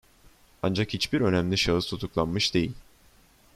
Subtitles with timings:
[0.63, 2.71] Ancak hiçbir önemli şahıs tutuklanmış değil.